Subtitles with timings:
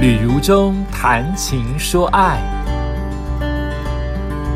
[0.00, 2.40] 旅如中谈情说爱，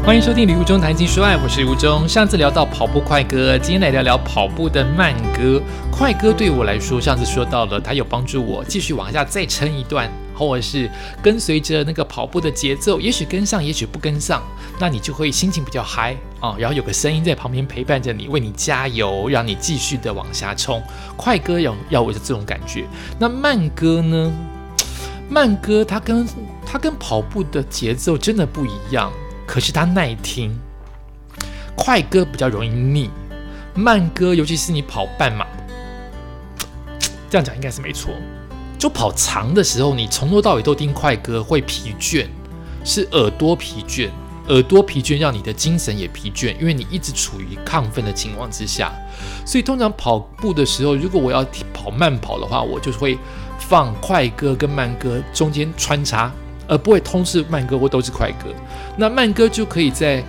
[0.02, 2.08] 欢迎收听《旅途中谈情说爱》，我是如中。
[2.08, 5.60] 上次聊到跑步快歌，今天来聊聊跑步的慢歌。
[5.92, 10.90] 快歌对我来说，上次说到了，它有帮助我继续往下再撑一段，或者是
[11.22, 14.42] 跟随着那个跑步的节奏，也许跟上，也许不跟上，
[14.78, 16.56] 那你就会心情比较嗨啊。
[16.58, 20.82] 然后有个声音在旁边陪伴着你，为你加油，让你继续的往下冲。
[21.18, 22.86] 快歌要要我是这种感觉，
[23.18, 24.32] 那慢歌呢？
[25.28, 26.26] 慢歌它跟
[26.66, 29.10] 它跟跑步的节奏真的不一样，
[29.46, 30.56] 可是它耐听。
[31.76, 33.10] 快歌比较容易腻，
[33.74, 35.44] 慢歌尤其是你跑半马，
[37.28, 38.12] 这样讲应该是没错。
[38.78, 42.26] 就跑长的时候，你从头到尾都听快歌会疲倦，
[42.84, 44.10] 是耳朵疲倦，
[44.48, 48.92] 耳朵疲倦让你的精神也疲倦，因为你一直处于亢奋的情况之下。
[49.44, 53.18] 所以通常跑步的时候，如果我要跑慢跑的话，我就会。
[53.74, 56.30] 放快歌跟慢歌中间穿插，
[56.68, 58.54] 而不会通是慢歌或都是快歌。
[58.96, 60.22] 那慢歌就可以在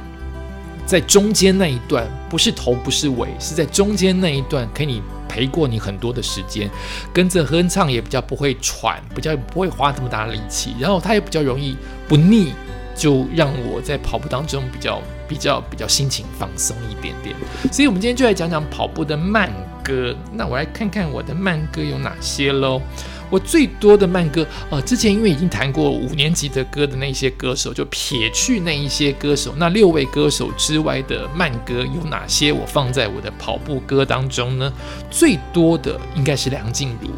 [0.84, 6.68] 在中间那一段，不是头不是尾，是在中间那一段，可以陪过你很多的时间，
[7.14, 12.52] 跟着哼唱也比较不会喘，比较不会花这么大的力气，然后它也比较容易不腻，
[12.96, 17.36] 就让我在跑步当中比较比较比较心情放松一点点。
[17.72, 19.52] 所以，我们今天就来讲讲跑步的慢
[19.84, 20.16] 歌。
[20.34, 22.82] 那我来看看我的慢歌有哪些喽。
[23.30, 32.52] 我最多的慢歌，呃，之前因为已经弹过五年级的歌的那些歌手，就撇去那一些歌手，那六位歌手之外的慢歌有哪些？
[32.52, 34.72] 我放在我的跑步歌当中呢？
[35.10, 37.10] 最多的应该是梁静茹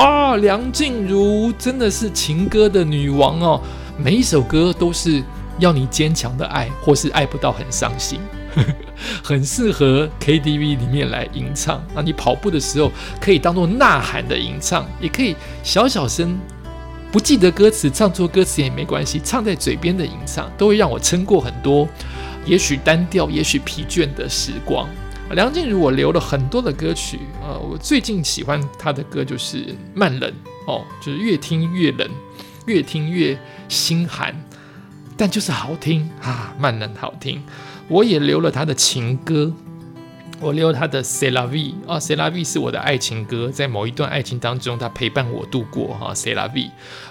[0.00, 3.60] 啊，梁静茹真的是情歌的女王哦，
[3.96, 5.22] 每一首歌都是
[5.58, 8.20] 要你坚强的爱，或是爱不到很伤心。
[9.22, 16.38] 很适合 KTV 里面来吟唱，那你跑步的时候可以当做呐喊的吟唱，也可以小小声，
[17.10, 21.88] 不记得歌词，唱错歌词也没关系，唱在嘴边的吟唱都会让我撑过很多，
[22.44, 24.88] 也许单调，也许疲倦的时光。
[25.30, 30.30] 梁静茹我留了很多的歌曲，呃，我最近喜欢她的歌就是《慢冷》
[30.70, 32.08] 哦，就是越听越冷，
[32.66, 34.34] 越听越心寒，
[35.16, 37.42] 但就是好听啊，《慢冷》好听。
[37.88, 39.52] 我也留了他的情歌，
[40.40, 46.62] 我留他的《C La V》啊，《C La V》是我的爱情歌，在某一段爱情当中，他陪伴我度过哈，《C La V》。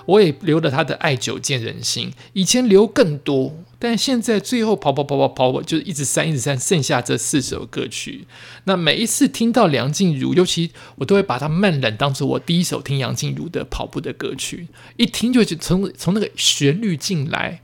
[0.06, 8.25] 我也留了他的《爱久见人心》，以前留更多，但现在最后跑跑跑跑跑，就是一直删一直删，剩下这四首歌曲。
[8.63, 14.67] 那每一次听到梁静茹，尤其我都会把它慢冷当做我第一首听梁静茹的跑步的歌曲，
[14.97, 17.61] 一听就从从那个旋律进来，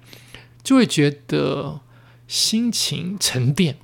[0.64, 1.82] 就会觉得。
[2.30, 3.78] 心情沉淀，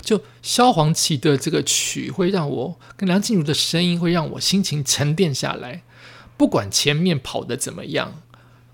[0.00, 5.82] 就萧煌奇的这个曲会让我跟梁静茹的声音会让我心情沉淀下来。
[6.36, 8.22] 不管前面跑的怎么样，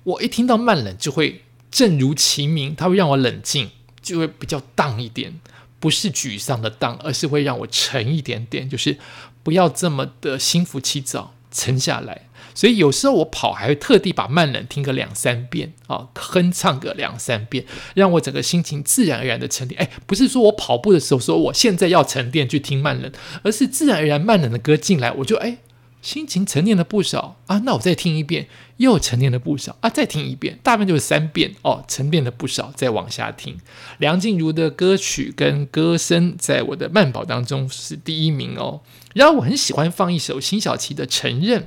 [0.04, 3.70] 我一听到慢冷就会正如其名，它会让我冷静，
[4.02, 5.40] 就会比较荡一点，
[5.80, 8.98] 不是沮丧的荡，而是会让我沉一点点，就是
[9.42, 12.22] 不要这么的心浮气躁，沉下来。
[12.54, 17.64] 所以有时候我跑还会特地把慢冷听个两三遍啊，哼唱个两三遍，
[17.94, 19.80] 让我整个心情自然而然的沉淀。
[19.80, 23.12] 哎，不是说我跑步的时候说我现在要沉淀去听慢冷，
[23.44, 25.58] 而是自然而然慢冷的歌进来，我就哎
[26.08, 27.60] 心情沉淀了不少啊。
[27.66, 28.48] 那我再听一遍，
[28.78, 29.90] 又沉淀了不少啊。
[29.90, 33.58] 再听一遍，大概就是三遍哦，沉淀了不少，再往下听。
[33.98, 38.80] 梁静茹的歌曲跟歌声在我的慢跑当中是第一名哦。
[39.12, 41.60] 然后我很喜欢放一首辛晓琪的《承认》。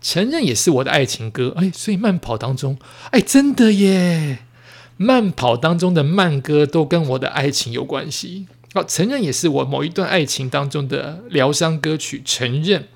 [0.00, 2.76] 承认也是我的爱情歌，哎，所以慢跑当中，
[3.10, 4.38] 哎，真的耶，
[4.96, 8.48] 慢跑当中的慢歌都跟我的爱情有关系。
[8.74, 12.22] 好，承认也是我某一段爱情当中的疗伤歌曲。
[12.24, 12.86] 承认，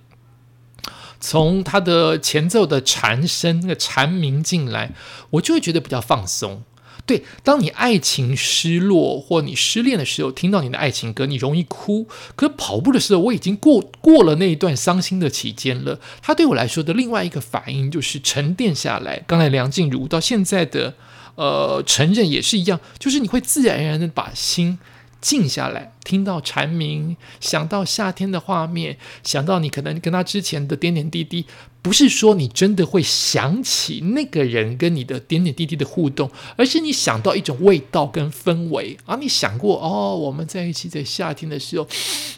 [1.23, 4.93] 从它的前奏的蝉声，那个蝉鸣进来，
[5.31, 6.65] 我就会觉得比较放松。
[7.05, 12.07] 对，当你爱情失落或你失恋的时候，听到你的爱情歌，你容易哭。
[12.37, 15.99] 可跑步的时候，我已经过过了那一段伤心的期间了。
[16.21, 19.23] 它对我来说的另外一个反应就是沉淀下来。
[19.27, 20.95] 刚才梁静茹到现在的
[21.35, 24.79] 呃承认也是一样，就是你会自然而然的把心。
[25.23, 31.47] 静下来，听到蝉鸣，想到夏天的画面，想到你可能跟他之前的点点滴滴，
[31.81, 41.87] 不是说你真的会想起那个人跟你的点点滴滴的互动，而是你想到一种味道跟氛围啊，你想过哦，我们在一起在夏天的时候，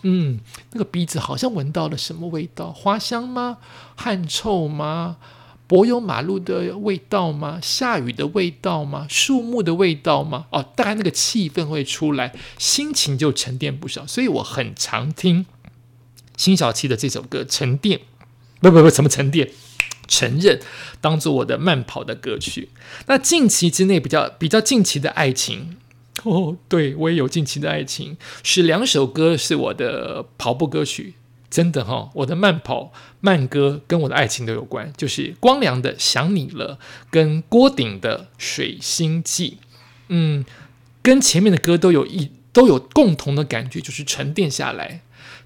[0.02, 0.38] 嗯，
[0.72, 2.70] 那个鼻子好像闻到了什么味道？
[2.70, 3.56] 花香吗？
[3.96, 5.16] 汗臭吗？
[5.66, 7.58] 柏油马路的味道吗？
[7.62, 9.06] 下雨的味道吗？
[9.08, 10.46] 树木的味道吗？
[10.50, 14.06] 哦，大概那个气氛会出来，心情就沉淀不少。
[14.06, 15.46] 所以我很常听
[16.37, 17.99] 辛晓琪的这首歌《沉淀》，
[18.61, 19.50] 不不不，什么沉淀？
[20.06, 20.61] 承认
[21.00, 22.69] 当做我的慢跑的歌曲。
[23.06, 25.78] 那近期之内比较比较近期的爱情，
[26.25, 31.14] 哦，对我也有近期的爱情，是两首歌是我的跑步歌曲，
[31.54, 36.80] 真的哈、我的慢跑慢歌跟我的爱情都有关，就是光良的《想你了》
[37.12, 39.58] 跟郭顶的《水星记》，
[40.08, 40.44] 嗯，
[41.00, 45.02] 跟前面的歌都有一都有共同的感觉，就是沉淀下来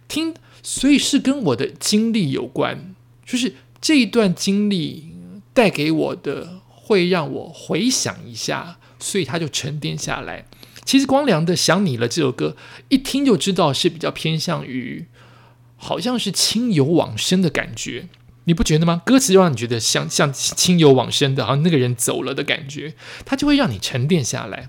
[0.08, 0.32] 听，
[0.62, 2.94] 所以是跟我的经历有关，
[3.26, 5.12] 就是这一段经历
[5.52, 10.46] 带给我的，会让我回想一下，所以它就沉淀下来。
[10.86, 12.56] 其实光良的《想你了》这首歌，
[12.88, 15.04] 一听就知道是比较偏向于，
[15.78, 18.08] 好像是亲友往生的感觉，
[18.44, 19.00] 你不觉得吗？
[19.06, 22.94] 歌词就让你觉得像像亲友往生的，好像那个人走了的感觉，
[23.24, 24.68] 它就会让你沉淀下来。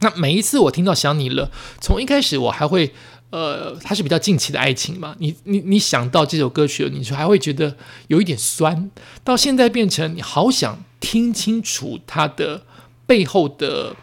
[0.00, 1.46] 那每一次我听到《想你了》，
[1.80, 2.92] 从一开始我还会，
[3.28, 7.76] 呃，它是比较近期的爱情嘛，你你你想到这首歌曲，你说还会觉得
[8.08, 8.90] 有一点酸，
[9.22, 12.62] 到现在变成你好想听清楚它的
[13.06, 13.94] 背后的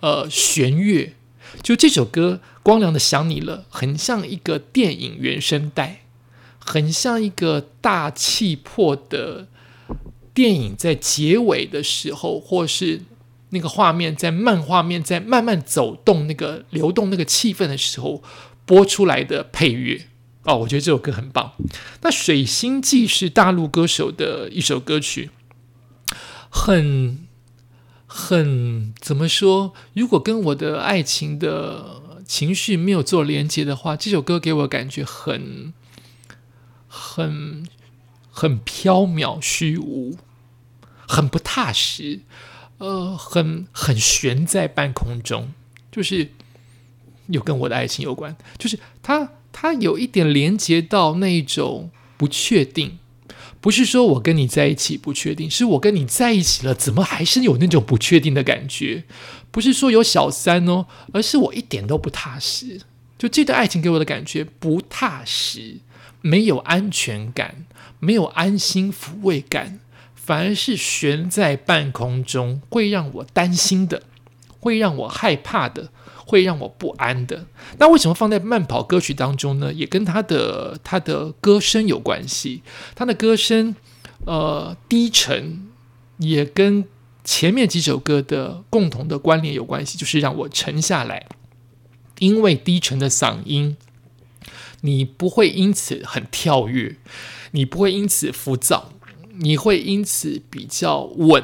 [0.00, 1.14] 呃弦乐，
[1.62, 6.02] 就这首歌光良的《想你了》，很像一个电影原声带，
[6.58, 9.48] 很像一个大气魄的
[10.34, 13.02] 电影在结尾的时候，或是
[13.50, 18.22] 那个画面在慢画面在慢慢走动，那个流动那个气氛的时候
[18.64, 20.06] 播出来的配乐
[20.44, 21.52] 哦，我觉得这首歌很棒。
[22.02, 25.30] 那《水星记》是大陆歌手的一首歌曲，
[26.48, 27.26] 很
[28.06, 29.72] 很怎么说？
[29.94, 31.99] 如果跟我的爱情的
[32.30, 35.74] 情绪没有做连接的话，这首歌给我感觉很
[36.86, 37.66] 很
[38.30, 40.16] 很飘渺虚无，
[41.08, 42.20] 很不踏实。
[42.78, 45.52] 呃，很很悬在半空中，
[45.90, 46.30] 就是
[47.26, 52.99] 有跟我的爱情有关，就是它它有一点连接到那一种不确定，
[53.60, 59.04] 不是说我跟你在一起不确定，是我跟你在一起了，怎么还是有那种不确定的感觉？
[59.50, 62.80] 不是说有小三哦，而是我一点都不踏实。
[63.18, 65.76] 就这段爱情给我的感觉不踏实，
[66.22, 67.66] 没有安全感，
[67.98, 69.80] 没有安心抚慰感。
[70.14, 74.04] 反而是悬在半空中，会让我担心的，
[74.60, 75.90] 会让我害怕的，
[76.30, 77.46] 会让我不安的。
[77.78, 79.72] 那为什么放在慢跑歌曲当中呢？
[79.72, 82.62] 也跟他的他的歌声有关系。
[82.94, 83.74] 他的歌声，
[84.24, 85.68] 呃，低沉，
[86.18, 86.84] 也跟
[87.24, 91.26] 前面几首歌的共同的关联有关系，就是让我沉下来。
[92.20, 93.76] 因为低沉的嗓音，
[94.82, 96.96] 你不会因此很跳跃，
[97.50, 98.92] 你不会因此浮躁。
[99.42, 101.42] 你会因此比较稳，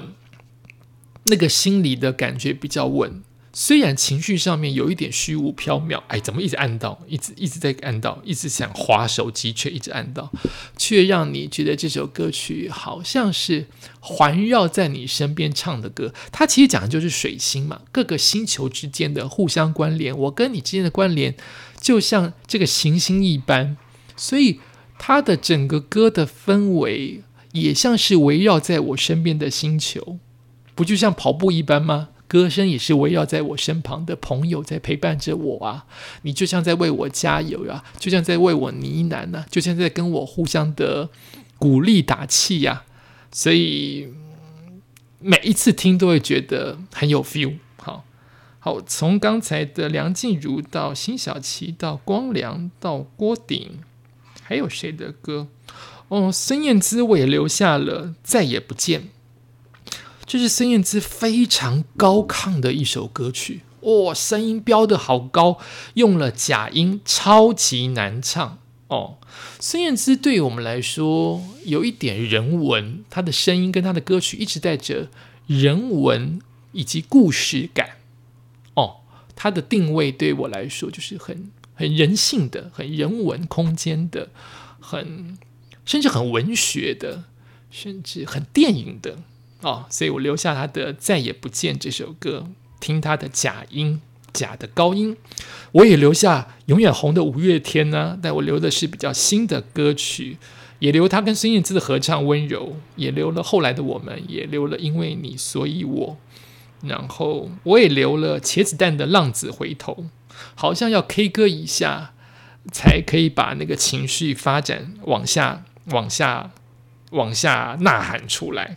[1.26, 3.22] 那个心里的感觉比较稳。
[3.58, 10.30] 虽然情绪上面有一点虚无缥缈，哎，怎么一直按到，一直一直在按到，一直想划手机，却一直按到，
[10.76, 13.64] 却让你觉得这首歌曲好像是
[14.00, 16.12] 环绕在你身边唱的歌。
[16.30, 21.34] 它其实讲的就是水星嘛，各个星球之间的互相关联，我跟你之间的关联
[21.80, 23.78] 就像这个行星一般，
[24.18, 24.60] 所以
[24.98, 27.22] 它的整个歌的氛围。
[27.52, 30.18] 也像是围绕在我身边的星球，
[30.74, 32.10] 不就像跑步一般吗？
[32.28, 35.86] 歌声也是围绕在我身旁的朋友在陪伴着我啊！
[36.22, 41.08] 你就像在为我加油呀，就像在为我呢喃呢，就像在跟我互相的
[41.58, 42.84] 鼓励打气呀。
[43.30, 44.08] 所以
[45.20, 47.58] 每一次听都会觉得很有 feel。
[47.76, 48.04] 好，
[48.58, 53.78] 好，从刚才的梁静茹到辛晓琪到光良到郭顶，
[54.42, 55.48] 还有谁的歌？
[56.08, 59.08] 哦，孙燕姿我也留下了，再也不见。
[60.26, 65.58] 这是孙燕姿非常高亢的一首歌曲，哇，声音飙得好高，
[65.94, 69.18] 用了假音，超级难唱哦。
[69.60, 75.08] 孙燕姿对于我们来说有一点人文，她的声音跟她的歌曲一直带着
[75.46, 76.40] 人文
[76.72, 77.90] 以及故事感
[78.74, 78.96] 哦。
[79.36, 84.30] 她的定位对我来说就是很很人性的、很人文空间的、
[84.80, 85.38] 很。
[85.84, 87.22] 甚至很文学的，
[87.70, 89.18] 甚至很电影的
[89.66, 92.46] 哦，所以我留下他的《再也不见》这首歌，
[92.78, 94.00] 听他的假音、
[94.32, 95.16] 假的高音。
[95.72, 100.38] 我也留下永远红的五月天呢，但我留的是比较新的歌曲，
[100.78, 106.16] 也留他跟孙燕姿的合唱《温柔》，也留了后来的我们，也留了因为你所以我，
[106.82, 109.92] 然后我也留了茄子蛋的《浪子回头》，
[110.54, 112.12] 好像要 K 歌一下，
[112.70, 115.64] 才可以把那个情绪发展往下。
[115.90, 116.50] 往下，
[117.10, 118.74] 往下呐喊出来。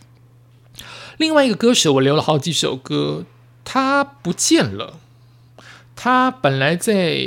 [1.20, 3.26] 另外一个歌手，我留了好几首歌，
[3.62, 4.98] 他不见了。
[5.94, 7.20] 他本来在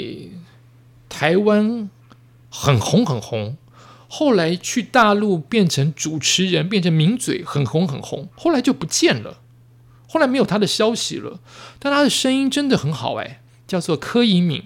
[1.08, 1.92] 台湾
[2.50, 3.56] 很红很红，
[4.08, 9.38] 后来去大陆变成主持人，变成名嘴，很红很红，后来就不见了，
[10.10, 11.40] 后来没有他的消息了。
[11.78, 14.64] 但他的声音真的很好，哎，叫做柯以敏。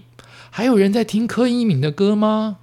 [0.50, 2.60] 还有人在听柯以敏的歌吗？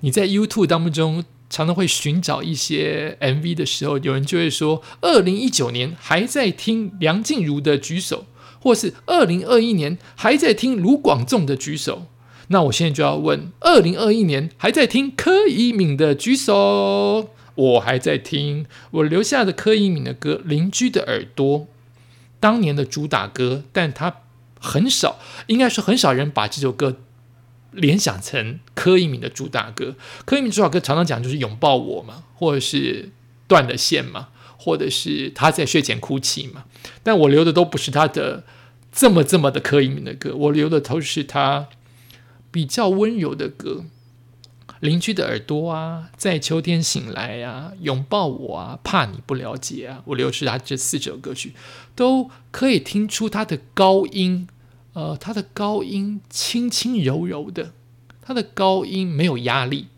[0.00, 8.24] 你在 YouTube 当中常常会寻找一些 MV 的时候，有人就会说，二零一九年还在听梁静茹的举手，
[8.58, 12.06] 或是二零二一年还在听卢广仲的举手。
[12.48, 17.28] 那我现在就要问：二零二一年还在听柯以敏的举手？
[17.54, 21.60] 我还在听我留下的柯以敏的歌《邻居的耳朵》，
[22.40, 24.22] 当年的主打歌，但他
[24.58, 25.18] 很少，
[25.48, 26.96] 应该是很少人把这首歌
[27.72, 29.96] 联想成柯以敏的主打歌。
[30.24, 33.10] 柯以敏主打歌常常讲就是拥抱我嘛，或者是
[33.48, 36.64] 断了线嘛，或者是他在睡前哭泣嘛。
[37.02, 38.44] 但我留的都不是他的
[38.90, 41.68] 这么这么的柯以敏的歌，我留的都是他。
[42.54, 43.86] 比较温柔的歌，
[44.80, 51.54] 邻居的耳朵啊，在秋天醒来呀，拥抱我啊，怕你不了解啊，我留是他这四首歌曲，
[51.96, 54.46] 都可以听出他的高音，
[54.92, 57.72] 呃，他的高音轻轻柔柔的，
[58.20, 59.88] 他的高音没有压力，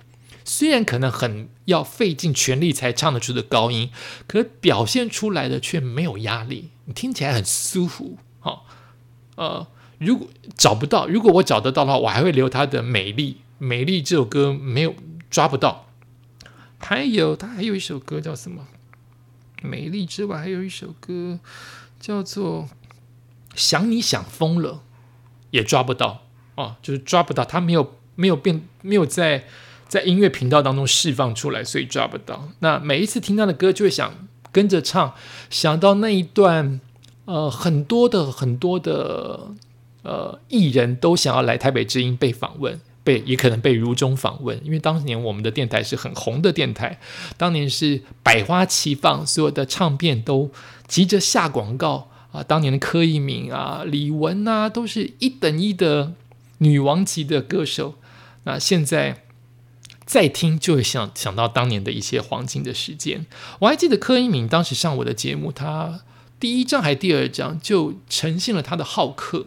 [0.45, 3.91] 虽然可能很要费尽全力才唱得出的高音，
[4.27, 8.67] 可表现出来的却没有压力，你听起来很舒服，好，
[9.37, 9.67] 呃。
[9.99, 13.33] 如果找不到，如果我找得到的话，我还会留他的《美丽》。
[13.59, 14.93] 《美丽》这首歌没有
[15.31, 15.87] 抓不到。
[16.79, 18.67] 还有，他还有一首歌叫什么？
[19.67, 21.39] 《美丽》之外，还有一首歌
[22.01, 22.63] 叫做
[23.55, 24.71] 《想你想疯了》，
[25.51, 26.23] 也抓不到
[26.55, 27.45] 哦，就是抓不到。
[27.45, 29.45] 他没有没有变，没有在
[29.89, 32.49] 在音乐频道当中释放出来，所以抓不到。
[32.61, 34.15] 那每一次听他的歌，就会想
[34.53, 35.15] 跟着唱，
[35.51, 36.81] 想到那一段，
[37.25, 39.49] 呃，很多的很多的。
[40.07, 47.01] 呃，艺人都想要来台北之音被访问，被也可能被如中访问，因为当年我们的电台是很红的电台，
[47.39, 50.51] 当年是百花齐放，所有的唱片都
[50.87, 52.43] 急着下广告啊。
[52.43, 56.13] 当年的柯以敏啊、李玟啊，都是一等一的
[56.59, 57.95] 女王级的歌手。
[58.43, 59.23] 那现在
[60.05, 63.25] 再听，就会想想到当年的一些黄金的时间。
[63.61, 66.03] 我还记得柯以敏当时上我的节目，他
[66.39, 69.47] 第一章还第二章就呈现了他的好客。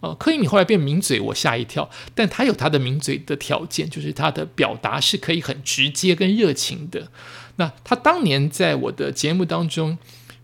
[0.00, 1.88] 呃，柯以敏后来变名嘴，我吓一跳。
[2.14, 7.08] 但他有他的名嘴的条件，就是他的表达是可以很直接跟热情的。
[7.56, 9.96] 那他当年在我的节目当中，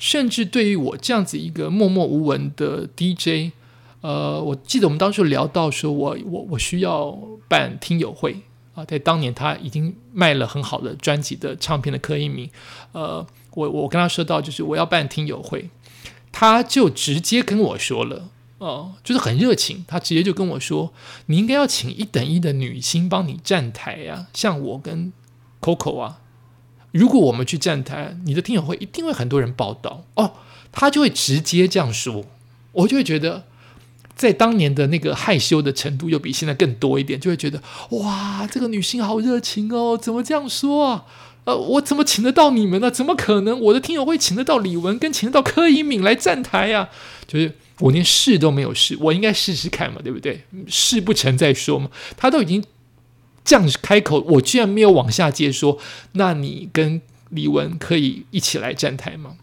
[0.03, 3.53] 甚至对于我这样子一个默默无闻的 DJ，
[4.01, 7.17] 呃，我记得我们当时聊到说，我我我需要
[7.47, 8.41] 办听友会
[8.75, 8.85] 啊。
[8.85, 12.51] 在当年他已经卖了很好的专辑的唱片的柯以敏，
[12.91, 15.71] 呃，我我跟他说到，就是我要办听友会，
[16.33, 18.31] 他就直接跟我说了。
[18.59, 20.93] 哦，就是很热情，他直接就跟我说
[21.27, 25.13] ：“你应该要请一等一的女星帮你站台呀，像我跟
[25.61, 26.19] Coco 啊。
[26.93, 30.33] 如果我们去站台，你的听友会一定会很多人报道哦。”
[30.71, 32.25] 他就会直接这样说，
[32.73, 33.45] 我就会觉得，
[34.15, 41.05] 在当年的那个害羞的程度又比现在更多一点，就会觉得哇，这个女性好热情哦，怎么这样说啊？
[41.45, 42.91] 呃，我怎么请得到你们呢？
[42.91, 43.59] 怎么可能？
[43.61, 46.89] 我的听友会请得到李玟，跟请得到柯以敏来站台呀？
[47.27, 47.53] 就是。
[47.79, 50.41] 我连试都没有试，我应该试试看嘛，对不对？
[50.69, 51.91] 试不成再说嘛。
[52.17, 52.63] 他都已经
[53.45, 55.79] 这样开口，我居然没有往下接说。
[56.13, 59.37] 那你跟李玟可以一起来站台吗？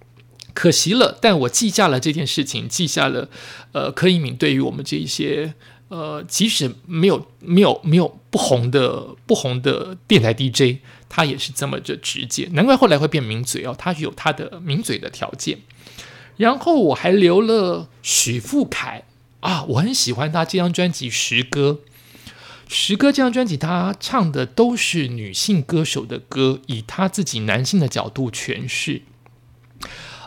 [0.54, 3.30] 可惜了，但我记下了这件事情，记下了。
[3.72, 5.54] 呃，柯以敏对于我们这一些
[5.88, 12.50] 呃，即使没有没有没有不红的不红的电台 DJ，他也是这么的直接。
[12.54, 15.60] 难怪后来会变名嘴哦，他有他的名嘴的条件。
[16.38, 19.04] 然后我还留了许富凯
[19.40, 21.80] 啊，我很喜欢他这张专辑《十歌》。
[22.72, 29.02] 《十歌》这张专辑，他唱的都是女性歌手的歌，以他自己男性的角度诠释。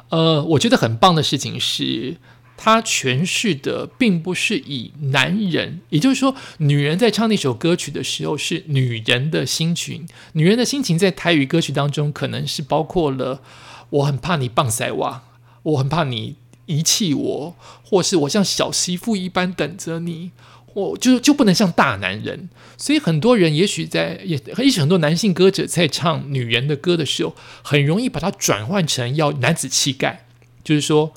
[0.08, 2.16] 呃，我觉得很棒的事情是，
[2.56, 10.08] 他诠释的并不是以男人，也就是说，女人在唱那首歌曲的时候是女人的心情。
[10.32, 13.40] 女人的心情在台语歌曲当中，可能是包括了
[13.90, 15.22] “我很怕你棒塞哇”。
[15.62, 16.34] 我很怕你
[16.66, 20.32] 遗弃我，或是我像小媳妇一般等着你，
[20.74, 22.48] 我就就不能像大男人。
[22.76, 30.26] 所以很多人也许在也也许很多男性歌者在唱女人的歌的时候，很容易把它转换成要男子气概，
[30.62, 31.12] 就是说。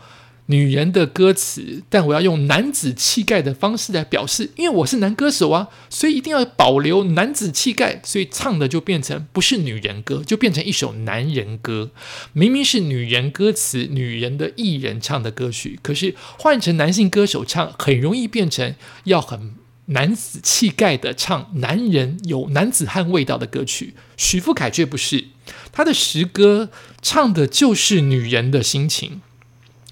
[0.48, 11.90] 女人的歌词，但我要用男子气概的方式来表示，因为我是男歌手啊，所以一定要保留男子气概，所以唱的就变成不是女人歌，就变成一首男人歌。
[12.34, 18.76] 明明是女人歌词，女人的艺人唱的歌曲，可是换成男性歌手唱，很容易变成
[19.06, 19.56] 要很
[19.88, 25.26] 男子气概的唱男人有男子汉味道的歌曲，许富凯却不是，
[25.72, 26.70] 他的诗歌
[27.02, 29.22] 唱的就是女人的心情，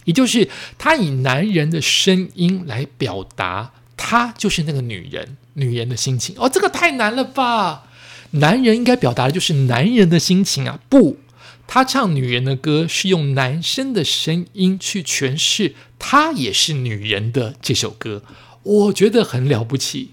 [0.05, 6.35] 也就是他以男人的声音来表达，他就是那个女人，女人的心情。
[6.37, 7.85] 哦，这个太难了吧？
[8.31, 11.17] 男人应该表达的就是男人的心情啊，不。
[11.65, 18.23] 他唱女人的歌，是用男生的声音去诠释，他也是女人的这首歌，
[18.63, 20.11] 我觉得很了不起。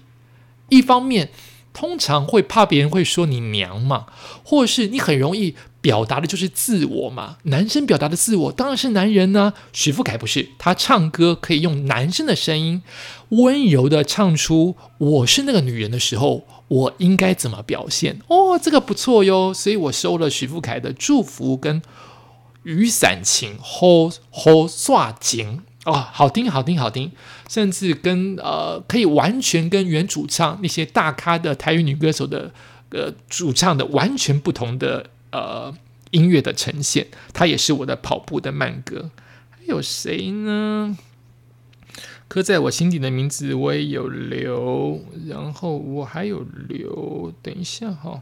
[0.69, 1.29] 一方面，
[1.73, 4.07] 通常会怕别人会说你娘嘛，
[4.43, 7.37] 或者是你很容易表达的就是自我嘛。
[7.43, 9.53] 男生表达的自我当然是男人呢。
[9.73, 12.81] 许富凯不是，他唱歌可以用男生的声音，
[13.29, 16.45] 温柔的唱出我是那个女人的时候。
[16.71, 18.21] 我应该怎么表现？
[18.29, 21.81] 哦，这个不错哟，所以我收了许富凯的祝福跟
[22.63, 27.11] 雨伞情，好好刷景哦，好听，好听，好听，
[27.49, 32.53] 甚至跟呃，可以完全跟原主唱那些大咖的台语女歌手的
[32.91, 35.73] 呃主唱的完全不同的呃
[36.11, 39.09] 音乐的呈现，它也是我的跑步的慢歌。
[39.49, 40.97] 还有谁呢？
[42.27, 48.21] 刻在我心底的名字我也有留，然后我还有留，等一下哈，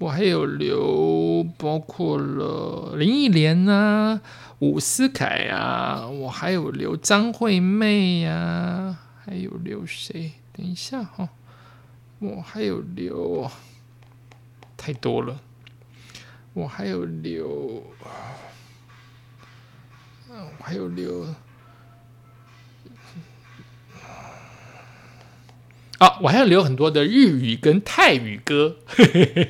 [0.00, 4.22] 我还有留，包括了林忆莲啊、
[4.60, 10.32] 伍思凯啊，我还有留张惠妹呀，还有留谁？
[10.54, 11.28] 等一下哈，
[12.18, 13.50] 我还有留，
[14.74, 15.38] 太多了，
[16.54, 17.82] 我还有留，
[20.30, 21.26] 嗯，我还有留。
[26.00, 28.76] 啊，我还要留很多的日语跟泰语歌，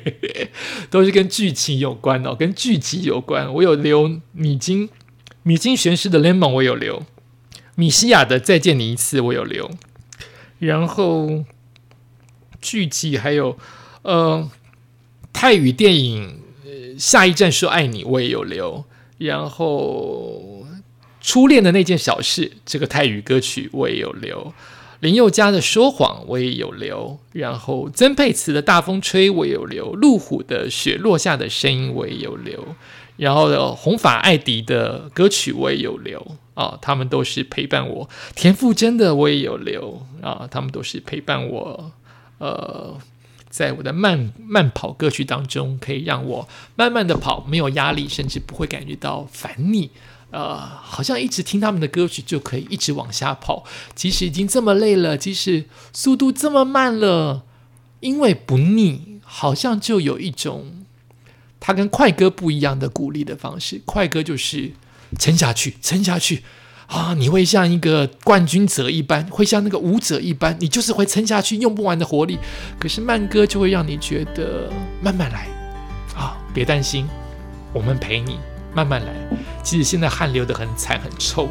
[0.91, 3.53] 都是跟剧情有关哦，跟剧集有关。
[3.53, 4.89] 我有留米津
[5.43, 7.03] 米津玄师的《Lemon》，我有留
[7.75, 9.71] 米西亚的《再见你一次》，我有留。
[10.59, 11.45] 然后
[12.59, 13.57] 剧集还有
[14.01, 14.51] 呃
[15.31, 16.41] 泰语电影
[16.99, 18.83] 《下一站说爱你》，我也有留。
[19.19, 20.67] 然后
[21.21, 24.53] 初恋的那件小事，这个泰语歌曲我也有留。
[25.01, 32.63] 林宥嘉的说谎我也有留，然后曾沛慈的大风吹我也有留，路虎的雪落下的声音我也有留，
[33.17, 38.07] 然后红发艾迪的歌曲我也有留啊，他们都是陪伴我。
[38.35, 41.91] 田馥甄的我也有留啊，他们都是陪伴我。
[42.37, 42.95] 呃，
[43.49, 49.89] 在我的慢慢跑歌曲当中，可以让我慢慢的跑，没有压力，甚至不会感觉到烦腻。
[50.31, 57.43] 呃，好像一直听他们的歌曲就可以一直往下跑，即使已经这么累了，即使速度这么慢了，
[57.99, 60.85] 因为不腻，好像就有一种
[61.59, 63.81] 他跟快歌不一样的鼓励的方式。
[63.85, 64.71] 快歌就是
[65.19, 66.43] 撑下去，撑下去
[66.87, 67.13] 啊！
[67.13, 72.39] 你会像一个冠军者一般，会像那个舞者一般，你就是会撑下去，用不完的活力。
[72.79, 74.71] 可是慢歌就会让你觉得
[75.03, 75.47] 慢慢来
[76.15, 77.05] 啊，别担心，
[77.73, 78.37] 我们陪你。
[78.73, 79.13] 慢慢来，
[79.63, 81.47] 即使现在汗流得很惨很臭，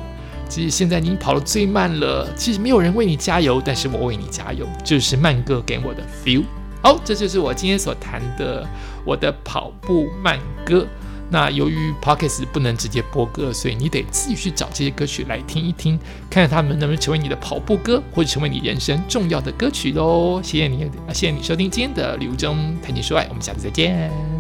[0.49, 6.45] 即使现在你跑得最慢了，其实没有人为你加油，但是我为你加油，这是慢歌给我的 feel。
[6.83, 8.67] 好，这就是我今天所谈的
[9.05, 10.87] 我的跑步慢歌。
[11.33, 15.97] 那由于 p o c k e t 不能直接播歌，所以你得自己去找这些歌曲来听一听，
[16.29, 20.41] 看看他们能不能成为你的跑步歌，或者成为你人生重要的歌曲喽。
[20.43, 24.40] 谢谢你，谢谢你收听今天的《旅途中谈情说爱》，我们下次再见。